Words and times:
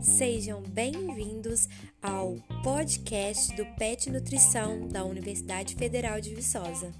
Sejam 0.00 0.62
bem-vindos 0.62 1.68
ao 2.02 2.36
podcast 2.62 3.54
do 3.56 3.66
PET 3.76 4.10
Nutrição 4.10 4.88
da 4.88 5.04
Universidade 5.04 5.74
Federal 5.74 6.20
de 6.20 6.34
Viçosa. 6.34 6.92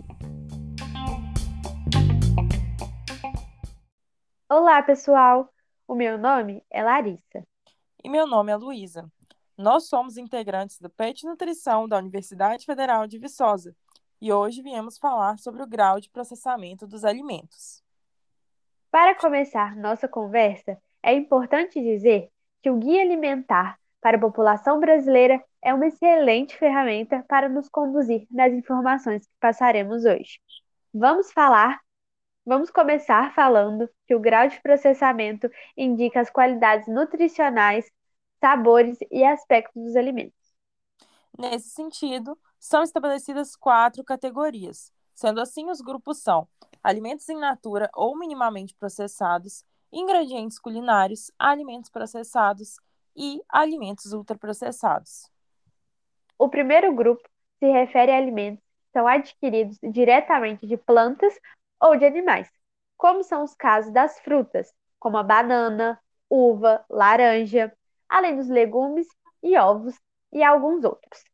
Olá, 4.50 4.82
pessoal! 4.82 5.48
O 5.88 5.94
meu 5.94 6.18
nome 6.18 6.62
é 6.70 6.82
Larissa. 6.82 7.46
E 8.02 8.08
meu 8.08 8.26
nome 8.26 8.52
é 8.52 8.56
Luísa. 8.56 9.10
Nós 9.56 9.88
somos 9.88 10.16
integrantes 10.16 10.78
do 10.80 10.90
PET 10.90 11.24
Nutrição 11.24 11.88
da 11.88 11.98
Universidade 11.98 12.66
Federal 12.66 13.06
de 13.06 13.18
Viçosa 13.18 13.74
e 14.20 14.32
hoje 14.32 14.62
viemos 14.62 14.98
falar 14.98 15.38
sobre 15.38 15.62
o 15.62 15.66
grau 15.66 16.00
de 16.00 16.10
processamento 16.10 16.86
dos 16.86 17.04
alimentos. 17.04 17.85
Para 18.96 19.14
começar 19.14 19.76
nossa 19.76 20.08
conversa, 20.08 20.80
é 21.02 21.12
importante 21.12 21.78
dizer 21.82 22.30
que 22.62 22.70
o 22.70 22.78
Guia 22.78 23.02
Alimentar 23.02 23.78
para 24.00 24.16
a 24.16 24.20
População 24.20 24.80
Brasileira 24.80 25.38
é 25.62 25.74
uma 25.74 25.88
excelente 25.88 26.56
ferramenta 26.56 27.22
para 27.28 27.46
nos 27.46 27.68
conduzir 27.68 28.26
nas 28.30 28.54
informações 28.54 29.26
que 29.26 29.32
passaremos 29.38 30.06
hoje. 30.06 30.40
Vamos 30.94 31.30
falar 31.30 31.78
Vamos 32.46 32.70
começar 32.70 33.34
falando 33.34 33.86
que 34.06 34.14
o 34.14 34.20
grau 34.20 34.48
de 34.48 34.58
processamento 34.62 35.50
indica 35.76 36.18
as 36.18 36.30
qualidades 36.30 36.88
nutricionais 36.88 37.84
sabores 38.40 38.96
e 39.10 39.22
aspectos 39.24 39.82
dos 39.82 39.94
alimentos. 39.94 40.56
Nesse 41.38 41.68
sentido, 41.68 42.38
são 42.58 42.82
estabelecidas 42.82 43.56
quatro 43.56 44.02
categorias. 44.02 44.90
Sendo 45.14 45.40
assim, 45.40 45.68
os 45.68 45.82
grupos 45.82 46.22
são 46.22 46.48
alimentos 46.86 47.28
in 47.28 47.38
natura 47.40 47.90
ou 47.92 48.16
minimamente 48.16 48.72
processados, 48.72 49.64
ingredientes 49.92 50.56
culinários, 50.56 51.32
alimentos 51.36 51.90
processados 51.90 52.76
e 53.16 53.42
alimentos 53.48 54.12
ultraprocessados. 54.12 55.28
O 56.38 56.48
primeiro 56.48 56.94
grupo 56.94 57.28
se 57.58 57.66
refere 57.66 58.12
a 58.12 58.16
alimentos 58.16 58.62
que 58.62 58.92
são 58.92 59.08
adquiridos 59.08 59.76
diretamente 59.82 60.64
de 60.64 60.76
plantas 60.76 61.34
ou 61.80 61.96
de 61.96 62.04
animais, 62.04 62.48
como 62.96 63.24
são 63.24 63.42
os 63.42 63.54
casos 63.54 63.92
das 63.92 64.20
frutas, 64.20 64.72
como 65.00 65.16
a 65.16 65.24
banana, 65.24 66.00
uva, 66.30 66.84
laranja, 66.88 67.76
além 68.08 68.36
dos 68.36 68.48
legumes 68.48 69.08
e 69.42 69.58
ovos 69.58 69.98
e 70.32 70.40
alguns 70.40 70.84
outros. 70.84 71.24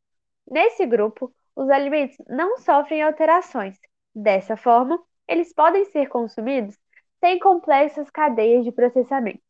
Nesse 0.51 0.87
grupo, 0.87 1.31
os 1.55 1.69
alimentos 1.69 2.17
não 2.27 2.57
sofrem 2.57 3.03
alterações. 3.03 3.79
Dessa 4.15 4.57
forma, 4.57 4.99
eles 5.29 5.53
podem 5.53 5.85
ser 5.87 6.09
consumidos 6.09 6.79
sem 7.21 7.39
complexas 7.39 8.11
cadeias 8.11 8.65
de 8.65 8.73
processamento. 8.73 9.43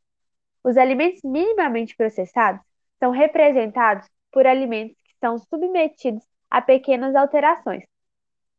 Os 0.63 0.77
alimentos 0.77 1.23
minimamente 1.25 1.97
processados 1.97 2.63
são 2.99 3.11
representados 3.11 4.09
por 4.31 4.47
alimentos 4.47 4.97
que 5.03 5.15
são 5.21 5.39
submetidos 5.39 6.23
a 6.51 6.61
pequenas 6.61 7.15
alterações, 7.15 7.85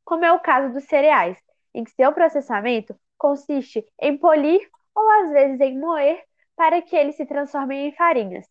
como 0.03 0.25
é 0.25 0.31
o 0.31 0.39
caso 0.39 0.73
dos 0.73 0.83
cereais, 0.85 1.37
em 1.73 1.83
que 1.83 1.91
seu 1.91 2.11
processamento 2.11 2.95
consiste 3.17 3.85
em 4.01 4.17
polir 4.17 4.69
ou 4.95 5.09
às 5.21 5.31
vezes 5.31 5.59
em 5.61 5.79
moer 5.79 6.21
para 6.55 6.81
que 6.81 6.95
eles 6.95 7.15
se 7.15 7.25
transformem 7.25 7.87
em 7.87 7.95
farinhas. 7.95 8.45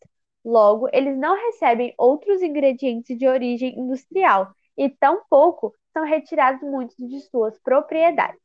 Logo, 0.44 0.88
eles 0.92 1.16
não 1.16 1.36
recebem 1.36 1.94
outros 1.96 2.42
ingredientes 2.42 3.16
de 3.16 3.28
origem 3.28 3.78
industrial 3.78 4.52
e 4.77 4.88
tampouco 4.90 5.74
são 5.92 6.05
retirados 6.05 6.62
muitos 6.62 6.96
de 6.96 7.20
suas 7.20 7.58
propriedades. 7.60 8.40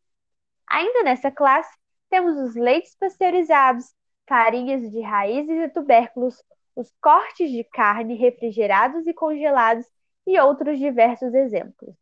Ainda 0.67 1.03
nessa 1.03 1.31
classe, 1.31 1.75
temos 2.09 2.37
os 2.37 2.55
leites 2.55 2.95
pasteurizados, 2.95 3.93
farinhas 4.27 4.89
de 4.91 5.01
raízes 5.01 5.57
e 5.57 5.69
tubérculos, 5.69 6.43
os 6.75 6.93
cortes 7.01 7.49
de 7.49 7.63
carne 7.63 8.15
refrigerados 8.15 9.07
e 9.07 9.13
congelados 9.13 9.85
e 10.25 10.39
outros 10.39 10.77
diversos 10.77 11.33
exemplos. 11.33 11.95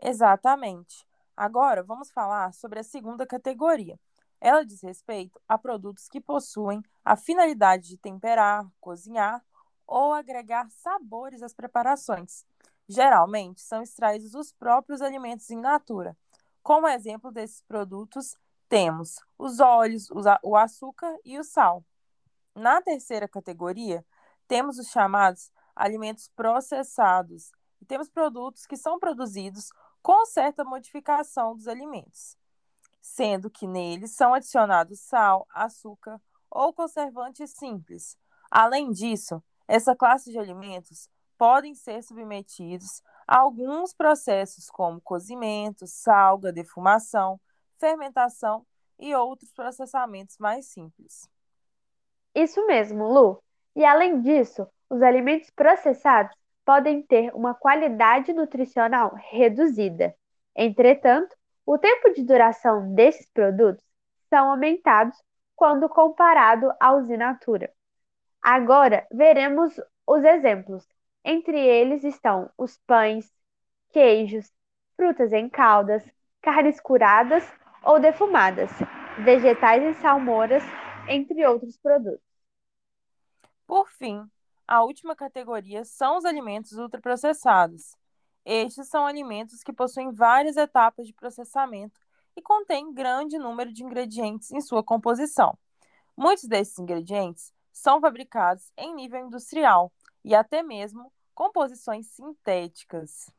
Exatamente. 0.00 1.06
Agora 1.36 1.82
vamos 1.82 2.10
falar 2.10 2.52
sobre 2.52 2.78
a 2.80 2.84
segunda 2.84 3.26
categoria, 3.26 3.98
ela 4.42 4.64
diz 4.64 4.82
respeito 4.82 5.40
a 5.48 5.56
produtos 5.56 6.08
que 6.08 6.20
possuem 6.20 6.82
a 7.04 7.16
finalidade 7.16 7.88
de 7.88 7.96
temperar, 7.96 8.66
cozinhar 8.80 9.40
ou 9.86 10.12
agregar 10.12 10.68
sabores 10.68 11.42
às 11.42 11.54
preparações. 11.54 12.44
Geralmente 12.88 13.60
são 13.60 13.80
extraídos 13.80 14.32
dos 14.32 14.52
próprios 14.52 15.00
alimentos 15.00 15.48
em 15.48 15.60
natura. 15.60 16.16
Como 16.62 16.88
exemplo 16.88 17.30
desses 17.32 17.62
produtos, 17.62 18.36
temos 18.68 19.18
os 19.38 19.60
óleos, 19.60 20.08
o 20.42 20.56
açúcar 20.56 21.16
e 21.24 21.38
o 21.38 21.44
sal. 21.44 21.84
Na 22.54 22.80
terceira 22.80 23.28
categoria, 23.28 24.04
temos 24.46 24.78
os 24.78 24.88
chamados 24.88 25.50
alimentos 25.74 26.28
processados. 26.28 27.50
E 27.80 27.84
temos 27.84 28.08
produtos 28.08 28.66
que 28.66 28.76
são 28.76 28.98
produzidos 28.98 29.70
com 30.02 30.24
certa 30.26 30.64
modificação 30.64 31.56
dos 31.56 31.66
alimentos 31.66 32.36
sendo 33.02 33.50
que 33.50 33.66
neles 33.66 34.12
são 34.12 34.32
adicionados 34.32 35.00
sal, 35.00 35.46
açúcar 35.52 36.20
ou 36.48 36.72
conservantes 36.72 37.50
simples. 37.50 38.16
Além 38.48 38.92
disso, 38.92 39.42
essa 39.66 39.96
classe 39.96 40.30
de 40.30 40.38
alimentos 40.38 41.08
podem 41.42 41.74
ser 41.74 42.04
submetidos 42.04 43.02
a 43.26 43.38
alguns 43.38 43.92
processos 43.92 44.70
como 44.70 45.00
cozimento, 45.00 45.88
salga, 45.88 46.52
defumação, 46.52 47.40
fermentação 47.80 48.64
e 48.96 49.12
outros 49.12 49.52
processamentos 49.52 50.38
mais 50.38 50.66
simples. 50.66 51.28
Isso 52.32 52.64
mesmo, 52.68 53.08
Lu. 53.12 53.42
E 53.74 53.84
além 53.84 54.20
disso, 54.20 54.68
os 54.88 55.02
alimentos 55.02 55.50
processados 55.50 56.32
podem 56.64 57.02
ter 57.02 57.34
uma 57.34 57.54
qualidade 57.54 58.32
nutricional 58.32 59.12
reduzida. 59.32 60.14
Entretanto, 60.54 61.34
o 61.66 61.76
tempo 61.76 62.12
de 62.12 62.22
duração 62.22 62.94
desses 62.94 63.28
produtos 63.32 63.84
são 64.30 64.48
aumentados 64.48 65.20
quando 65.56 65.88
comparado 65.88 66.72
aos 66.78 67.10
in 67.10 67.16
natura. 67.16 67.68
Agora 68.40 69.04
veremos 69.10 69.74
os 70.06 70.22
exemplos. 70.22 70.86
Entre 71.24 71.58
eles 71.58 72.04
estão 72.04 72.50
os 72.56 72.78
pães, 72.86 73.32
queijos, 73.90 74.52
frutas 74.96 75.32
em 75.32 75.48
caldas, 75.48 76.04
carnes 76.40 76.80
curadas 76.80 77.44
ou 77.84 78.00
defumadas, 78.00 78.70
vegetais 79.24 79.82
em 79.82 79.94
salmouras, 80.00 80.62
entre 81.08 81.46
outros 81.46 81.76
produtos. 81.76 82.20
Por 83.66 83.88
fim, 83.88 84.28
a 84.66 84.82
última 84.82 85.14
categoria 85.14 85.84
são 85.84 86.18
os 86.18 86.24
alimentos 86.24 86.72
ultraprocessados, 86.72 87.96
estes 88.44 88.88
são 88.88 89.06
alimentos 89.06 89.62
que 89.62 89.72
possuem 89.72 90.12
várias 90.12 90.56
etapas 90.56 91.06
de 91.06 91.12
processamento 91.12 92.00
e 92.36 92.42
contêm 92.42 92.92
grande 92.92 93.38
número 93.38 93.72
de 93.72 93.84
ingredientes 93.84 94.50
em 94.50 94.60
sua 94.60 94.82
composição. 94.82 95.56
Muitos 96.16 96.44
desses 96.44 96.78
ingredientes 96.78 97.52
são 97.72 98.00
fabricados 98.00 98.72
em 98.76 98.94
nível 98.94 99.24
industrial 99.24 99.92
e 100.24 100.34
até 100.34 100.62
mesmo 100.62 101.12
composições 101.34 102.06
sintéticas. 102.08 103.32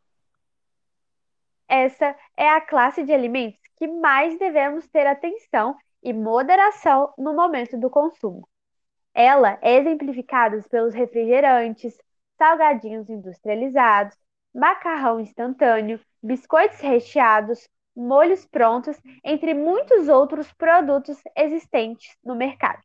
Essa 1.68 2.16
é 2.36 2.50
a 2.50 2.62
classe 2.62 3.04
de 3.04 3.14
alimentos 3.14 3.60
que 3.78 3.88
mais 3.88 4.38
devemos 4.38 4.88
ter 4.88 5.08
atenção 5.08 5.76
e 6.02 6.14
moderação 6.14 7.14
no 7.18 7.34
momento 7.34 7.78
do 7.78 7.90
consumo. 7.90 8.48
Ela 9.14 9.58
é 9.62 9.76
exemplificada 9.76 10.62
pelos 10.70 10.94
refrigerantes, 10.94 11.98
salgadinhos 12.38 13.10
industrializados, 13.10 14.18
macarrão 14.54 15.20
instantâneo, 15.20 16.00
biscoitos 16.22 16.80
recheados, 16.80 17.68
molhos 17.96 18.46
prontos, 18.46 19.00
entre 19.24 19.54
muitos 19.54 20.08
outros 20.10 20.52
produtos 20.54 21.18
existentes 21.36 22.18
no 22.24 22.36
mercado. 22.36 22.82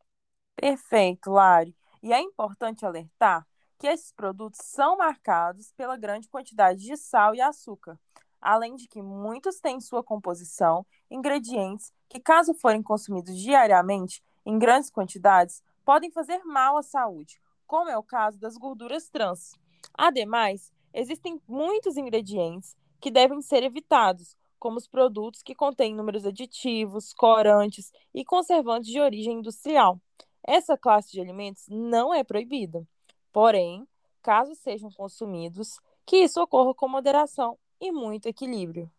Perfeito, 0.54 1.30
Lari. 1.30 1.74
E 2.02 2.12
é 2.12 2.20
importante 2.20 2.86
alertar 2.86 3.46
que 3.78 3.86
esses 3.86 4.12
produtos 4.12 4.60
são 4.62 4.96
marcados 4.96 5.72
pela 5.72 5.96
grande 5.96 6.28
quantidade 6.28 6.80
de 6.80 6.96
sal 6.96 7.34
e 7.34 7.40
açúcar, 7.40 7.98
além 8.40 8.74
de 8.74 8.88
que 8.88 9.00
muitos 9.00 9.60
têm 9.60 9.76
em 9.76 9.80
sua 9.80 10.02
composição 10.02 10.84
ingredientes 11.10 11.92
que, 12.08 12.20
caso 12.20 12.54
forem 12.54 12.82
consumidos 12.82 13.36
diariamente 13.36 14.22
em 14.44 14.58
grandes 14.58 14.90
quantidades, 14.90 15.62
podem 15.84 16.10
fazer 16.10 16.42
mal 16.44 16.76
à 16.76 16.82
saúde, 16.82 17.40
como 17.66 17.90
é 17.90 17.96
o 17.96 18.02
caso 18.02 18.38
das 18.38 18.56
gorduras 18.56 19.08
trans. 19.08 19.52
Ademais, 19.94 20.72
Existem 20.92 21.40
muitos 21.46 21.96
ingredientes 21.96 22.76
que 23.00 23.10
devem 23.10 23.40
ser 23.40 23.62
evitados, 23.62 24.36
como 24.58 24.78
os 24.78 24.88
produtos 24.88 25.42
que 25.42 25.54
contêm 25.54 25.94
números 25.94 26.26
aditivos, 26.26 27.12
corantes 27.12 27.92
e 28.12 28.24
conservantes 28.24 28.90
de 28.90 29.00
origem 29.00 29.38
industrial. 29.38 30.00
Essa 30.42 30.76
classe 30.76 31.12
de 31.12 31.20
alimentos 31.20 31.66
não 31.68 32.12
é 32.12 32.24
proibida. 32.24 32.84
Porém, 33.32 33.86
caso 34.22 34.54
sejam 34.54 34.90
consumidos, 34.90 35.80
que 36.04 36.16
isso 36.16 36.40
ocorra 36.42 36.74
com 36.74 36.88
moderação 36.88 37.58
e 37.80 37.92
muito 37.92 38.26
equilíbrio. 38.26 38.90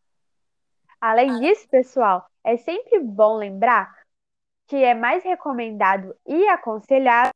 Além 1.01 1.39
disso, 1.39 1.67
pessoal, 1.69 2.25
é 2.43 2.57
sempre 2.57 2.99
bom 2.99 3.35
lembrar 3.35 3.93
que 4.67 4.75
é 4.75 4.93
mais 4.93 5.23
recomendado 5.23 6.15
e 6.27 6.47
aconselhado 6.47 7.31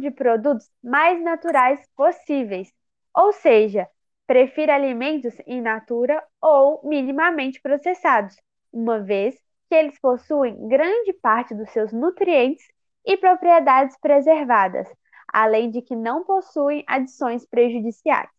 de 0.00 0.10
produtos 0.10 0.70
mais 0.82 1.22
naturais 1.22 1.86
possíveis, 1.96 2.72
ou 3.14 3.32
seja, 3.32 3.88
prefira 4.26 4.74
alimentos 4.74 5.34
in 5.46 5.60
natura 5.60 6.22
ou 6.40 6.80
minimamente 6.84 7.60
processados, 7.60 8.36
uma 8.72 9.00
vez 9.00 9.34
que 9.68 9.74
eles 9.74 9.98
possuem 9.98 10.68
grande 10.68 11.12
parte 11.14 11.54
dos 11.54 11.70
seus 11.70 11.92
nutrientes 11.92 12.66
e 13.04 13.16
propriedades 13.16 13.96
preservadas, 13.98 14.88
além 15.32 15.70
de 15.70 15.82
que 15.82 15.94
não 15.94 16.24
possuem 16.24 16.84
adições 16.86 17.44
prejudiciais. 17.46 18.30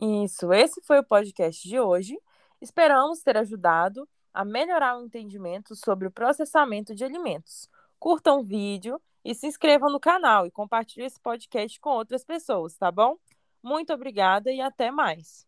Isso, 0.00 0.52
esse 0.52 0.80
foi 0.82 0.98
o 0.98 1.04
podcast 1.04 1.66
de 1.66 1.80
hoje. 1.80 2.18
Esperamos 2.60 3.22
ter 3.22 3.36
ajudado 3.36 4.08
a 4.32 4.44
melhorar 4.44 4.98
o 4.98 5.04
entendimento 5.04 5.74
sobre 5.74 6.06
o 6.06 6.10
processamento 6.10 6.94
de 6.94 7.04
alimentos. 7.04 7.70
Curtam 7.98 8.40
o 8.40 8.44
vídeo 8.44 9.00
e 9.24 9.34
se 9.34 9.46
inscrevam 9.46 9.90
no 9.90 9.98
canal 9.98 10.46
e 10.46 10.50
compartilhem 10.50 11.06
esse 11.06 11.20
podcast 11.20 11.80
com 11.80 11.90
outras 11.90 12.24
pessoas, 12.24 12.76
tá 12.76 12.92
bom? 12.92 13.16
Muito 13.62 13.92
obrigada 13.92 14.52
e 14.52 14.60
até 14.60 14.90
mais. 14.90 15.46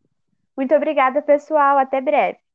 Muito 0.57 0.75
obrigada, 0.75 1.23
pessoal. 1.23 1.79
Até 1.79 2.01
breve. 2.01 2.48